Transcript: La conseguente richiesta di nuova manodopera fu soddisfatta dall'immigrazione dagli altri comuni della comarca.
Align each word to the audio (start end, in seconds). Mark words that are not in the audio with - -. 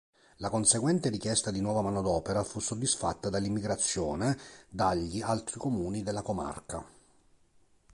La 0.37 0.49
conseguente 0.49 1.09
richiesta 1.09 1.51
di 1.51 1.61
nuova 1.61 1.83
manodopera 1.83 2.43
fu 2.43 2.59
soddisfatta 2.59 3.29
dall'immigrazione 3.29 4.35
dagli 4.67 5.21
altri 5.21 5.59
comuni 5.59 6.01
della 6.01 6.23
comarca. 6.23 6.83